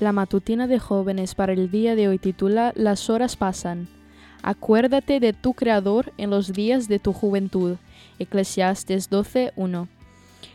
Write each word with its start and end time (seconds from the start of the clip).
La 0.00 0.12
matutina 0.12 0.68
de 0.68 0.78
jóvenes 0.78 1.34
para 1.34 1.52
el 1.52 1.72
día 1.72 1.96
de 1.96 2.06
hoy 2.06 2.18
titula 2.18 2.72
Las 2.76 3.10
horas 3.10 3.34
pasan. 3.34 3.88
Acuérdate 4.44 5.18
de 5.18 5.32
tu 5.32 5.54
Creador 5.54 6.12
en 6.18 6.30
los 6.30 6.52
días 6.52 6.86
de 6.86 7.00
tu 7.00 7.12
juventud. 7.12 7.78
Eclesiastes 8.20 9.10
12.1. 9.10 9.88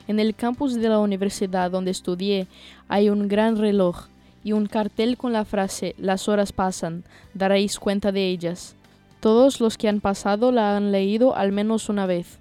En 0.08 0.20
el 0.22 0.34
campus 0.34 0.76
de 0.76 0.88
la 0.88 1.00
universidad 1.00 1.72
donde 1.72 1.92
estudié 1.92 2.48
hay 2.88 3.10
un 3.10 3.28
gran 3.28 3.58
reloj 3.58 4.06
y 4.46 4.54
un 4.54 4.68
cartel 4.68 5.18
con 5.18 5.34
la 5.34 5.44
frase 5.44 5.94
Las 5.98 6.30
horas 6.30 6.54
pasan, 6.54 7.04
daréis 7.34 7.80
cuenta 7.80 8.14
de 8.14 8.30
ellas. 8.30 8.78
Todos 9.20 9.60
los 9.60 9.78
que 9.78 9.90
han 9.90 10.00
pasado 10.00 10.54
la 10.54 10.78
han 10.78 10.94
leído 10.94 11.36
al 11.36 11.52
menos 11.52 11.90
una 11.90 12.06
vez. 12.06 12.40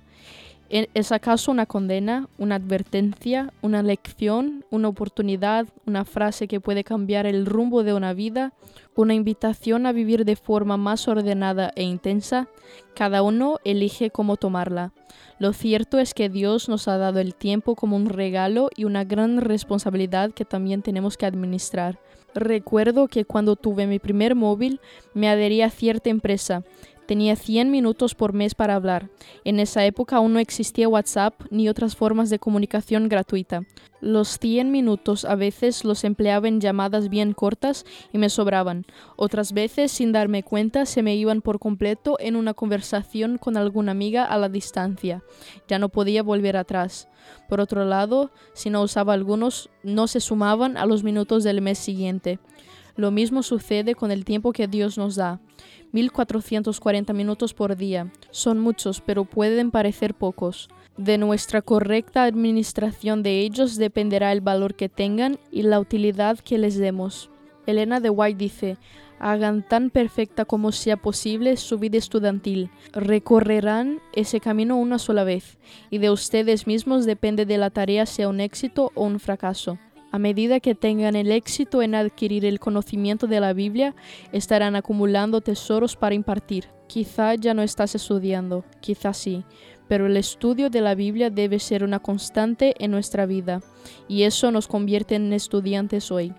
¿Es 0.73 1.13
acaso 1.13 1.51
una 1.51 1.67
condena, 1.67 2.31
una 2.39 2.55
advertencia, 2.55 3.53
una 3.61 3.83
lección, 3.83 4.65
una 4.71 4.89
oportunidad, 4.89 5.67
una 5.85 6.07
frase 6.07 6.49
que 6.49 6.61
puede 6.61 6.83
cambiar 6.83 7.27
el 7.27 7.45
rumbo 7.45 7.83
de 7.83 7.93
una 7.93 8.15
vida, 8.15 8.55
una 8.95 9.13
invitación 9.13 9.85
a 9.85 9.93
vivir 9.93 10.25
de 10.25 10.35
forma 10.35 10.79
más 10.79 11.09
ordenada 11.09 11.73
e 11.77 11.83
intensa? 11.83 12.49
Cada 12.95 13.21
uno 13.21 13.59
elige 13.65 14.09
cómo 14.09 14.39
tomarla. 14.39 14.95
Lo 15.39 15.53
cierto 15.53 15.99
es 15.99 16.15
que 16.15 16.31
Dios 16.31 16.71
nos 16.71 16.89
ha 16.89 16.97
dado 16.97 17.21
el 17.21 17.35
tiempo 17.35 17.75
como 17.75 17.95
un 17.95 18.07
regalo 18.09 18.71
y 18.75 18.85
una 18.85 19.05
gran 19.05 19.43
responsabilidad 19.43 20.31
que 20.31 20.47
también 20.47 20.81
tenemos 20.81 21.19
que 21.19 21.27
administrar. 21.27 21.99
Recuerdo 22.35 23.09
que 23.09 23.27
cuando 23.27 23.57
tuve 23.57 23.87
mi 23.87 23.99
primer 23.99 24.35
móvil 24.35 24.81
me 25.13 25.29
adherí 25.29 25.61
a 25.61 25.69
cierta 25.69 26.09
empresa 26.09 26.65
Tenía 27.13 27.37
100 27.37 27.71
minutos 27.71 28.15
por 28.15 28.33
mes 28.33 28.55
para 28.55 28.75
hablar. 28.75 29.11
En 29.45 29.61
esa 29.61 29.85
época 29.85 30.17
aún 30.17 30.33
no 30.33 30.39
existía 30.39 30.89
WhatsApp 30.89 31.35
ni 31.51 31.69
otras 31.69 31.95
formas 31.95 32.31
de 32.31 32.39
comunicación 32.39 33.11
gratuita. 33.11 33.65
Los 34.01 34.39
100 34.39 34.71
minutos 34.71 35.27
a 35.27 35.35
veces 35.35 35.85
los 35.85 36.05
empleaba 36.05 36.49
en 36.49 36.59
llamadas 36.59 37.11
bien 37.11 37.35
cortas 37.35 37.85
y 38.15 38.17
me 38.17 38.31
sobraban. 38.31 38.87
Otras 39.17 39.53
veces, 39.53 39.93
sin 39.93 40.13
darme 40.13 40.43
cuenta, 40.43 40.87
se 40.87 41.03
me 41.03 41.15
iban 41.15 41.43
por 41.43 41.59
completo 41.59 42.17
en 42.19 42.35
una 42.35 42.55
conversación 42.55 43.37
con 43.37 43.59
alguna 43.59 43.93
amiga 43.93 44.25
a 44.25 44.39
la 44.39 44.49
distancia. 44.49 45.23
Ya 45.69 45.79
no 45.79 45.91
podía 45.91 46.23
volver 46.23 46.57
atrás. 46.57 47.09
Por 47.47 47.61
otro 47.61 47.85
lado, 47.85 48.31
si 48.55 48.71
no 48.71 48.81
usaba 48.81 49.13
algunos, 49.13 49.69
no 49.83 50.07
se 50.07 50.21
sumaban 50.21 50.79
a 50.79 50.87
los 50.87 51.05
minutos 51.05 51.45
del 51.45 51.61
mes 51.61 51.77
siguiente. 51.77 52.39
Lo 52.97 53.11
mismo 53.11 53.43
sucede 53.43 53.95
con 53.95 54.11
el 54.11 54.25
tiempo 54.25 54.53
que 54.53 54.69
Dios 54.69 54.99
nos 54.99 55.17
da. 55.17 55.41
1440 55.93 57.13
minutos 57.13 57.55
por 57.55 57.77
día. 57.77 58.11
Son 58.31 58.59
muchos, 58.59 59.01
pero 59.01 59.25
pueden 59.25 59.71
parecer 59.71 60.15
pocos. 60.15 60.69
De 60.97 61.19
nuestra 61.19 61.63
correcta 61.63 62.25
administración 62.25 63.23
de 63.23 63.41
ellos 63.41 63.77
dependerá 63.77 64.33
el 64.33 64.41
valor 64.41 64.75
que 64.75 64.89
tengan 64.89 65.39
y 65.51 65.63
la 65.63 65.81
utilidad 65.81 66.39
que 66.39 66.59
les 66.59 66.77
demos. 66.77 67.31
Elena 67.67 68.01
de 68.01 68.11
White 68.11 68.39
dice, 68.39 68.77
hagan 69.19 69.63
tan 69.67 69.89
perfecta 69.91 70.45
como 70.45 70.73
sea 70.73 70.97
posible 70.97 71.57
su 71.57 71.79
vida 71.79 71.97
estudiantil. 71.97 72.71
Recorrerán 72.93 74.01
ese 74.13 74.41
camino 74.41 74.77
una 74.77 74.99
sola 74.99 75.25
vez, 75.25 75.59
y 75.89 75.99
de 75.99 76.11
ustedes 76.11 76.67
mismos 76.67 77.07
depende 77.07 77.47
de 77.47 77.57
la 77.57 77.71
tarea 77.71 78.05
sea 78.05 78.29
un 78.29 78.41
éxito 78.41 78.91
o 78.95 79.05
un 79.05 79.21
fracaso. 79.21 79.79
A 80.13 80.19
medida 80.19 80.61
que 80.61 80.75
tengan 80.75 81.17
el 81.17 81.33
éxito 81.33 81.81
en 81.81 81.95
adquirir 81.95 82.45
el 82.45 82.61
conocimiento 82.61 83.27
de 83.27 83.41
la 83.41 83.55
Biblia, 83.55 83.95
estarán 84.31 84.77
acumulando 84.77 85.41
tesoros 85.41 85.97
para 85.97 86.15
impartir. 86.15 86.67
Quizá 86.87 87.35
ya 87.35 87.55
no 87.55 87.63
estás 87.63 87.95
estudiando, 87.95 88.67
quizá 88.81 89.15
sí, 89.15 89.43
pero 89.89 90.07
el 90.07 90.19
estudio 90.19 90.69
de 90.69 90.83
la 90.83 90.95
Biblia 90.95 91.31
debe 91.31 91.59
ser 91.59 91.83
una 91.83 91.99
constante 91.99 92.75
en 92.79 92.91
nuestra 92.91 93.25
vida, 93.25 93.63
y 94.07 94.25
eso 94.25 94.51
nos 94.51 94.69
convierte 94.69 95.15
en 95.15 95.33
estudiantes 95.33 96.11
hoy. 96.11 96.35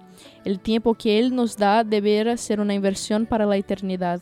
El 0.46 0.60
tiempo 0.60 0.94
que 0.94 1.18
Él 1.18 1.36
nos 1.36 1.58
da 1.58 1.84
debe 1.84 2.38
ser 2.38 2.60
una 2.60 2.76
inversión 2.76 3.26
para 3.26 3.48
la 3.48 3.58
eternidad. 3.58 4.22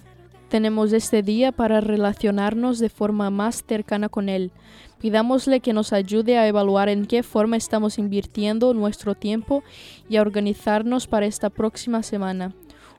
Tenemos 0.51 0.91
este 0.91 1.23
día 1.23 1.53
para 1.53 1.79
relacionarnos 1.79 2.79
de 2.79 2.89
forma 2.89 3.29
más 3.29 3.63
cercana 3.65 4.09
con 4.09 4.27
Él. 4.27 4.51
Pidámosle 4.99 5.61
que 5.61 5.71
nos 5.71 5.93
ayude 5.93 6.37
a 6.37 6.45
evaluar 6.45 6.89
en 6.89 7.05
qué 7.05 7.23
forma 7.23 7.55
estamos 7.55 7.97
invirtiendo 7.97 8.73
nuestro 8.73 9.15
tiempo 9.15 9.63
y 10.09 10.17
a 10.17 10.21
organizarnos 10.21 11.07
para 11.07 11.25
esta 11.25 11.49
próxima 11.49 12.03
semana. 12.03 12.51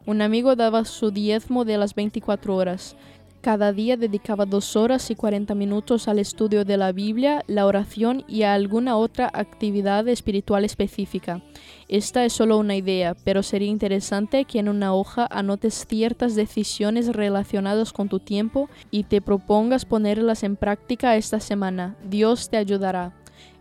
Un 0.07 0.23
amigo 0.23 0.57
daba 0.57 0.87
su 0.87 1.11
diezmo 1.11 1.67
de 1.67 1.77
las 1.77 1.95
24 1.95 2.57
horas. 2.57 2.97
Cada 3.43 3.73
día 3.73 3.97
dedicaba 3.97 4.47
dos 4.47 4.77
horas 4.77 5.11
y 5.11 5.17
40 5.17 5.57
minutos 5.57 6.07
al 6.07 6.21
estudio 6.21 6.65
de 6.65 6.77
la 6.77 6.93
Biblia, 6.93 7.43
la 7.49 7.67
oración 7.67 8.23
y 8.29 8.45
a 8.45 8.55
alguna 8.55 8.97
otra 8.97 9.29
actividad 9.35 10.07
espiritual 10.07 10.65
específica. 10.65 11.43
Esta 11.89 12.25
es 12.25 12.35
solo 12.35 12.57
una 12.57 12.77
idea, 12.77 13.17
pero 13.25 13.43
sería 13.43 13.67
interesante 13.67 14.45
que 14.45 14.61
en 14.61 14.69
una 14.69 14.95
hoja 14.95 15.27
anotes 15.29 15.87
ciertas 15.89 16.37
decisiones 16.37 17.09
relacionadas 17.09 17.93
con 17.93 18.09
tu 18.09 18.21
tiempo 18.21 18.71
y 18.93 19.03
te 19.03 19.21
propongas 19.21 19.87
ponerlas 19.87 20.45
en 20.45 20.55
práctica 20.55 21.17
esta 21.17 21.41
semana. 21.41 21.97
Dios 22.09 22.49
te 22.49 22.59
ayudará. 22.59 23.13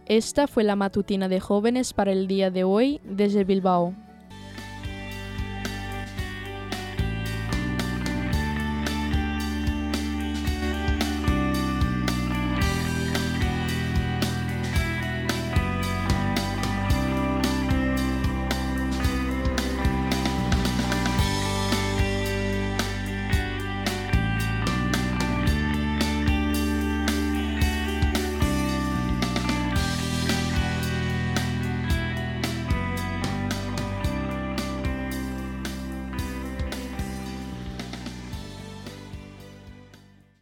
Esta 0.05 0.45
fue 0.45 0.63
la 0.63 0.75
matutina 0.75 1.27
de 1.27 1.39
jóvenes 1.39 1.93
para 1.93 2.11
el 2.11 2.27
día 2.27 2.51
de 2.51 2.63
hoy 2.63 3.01
desde 3.03 3.45
Bilbao. 3.45 3.95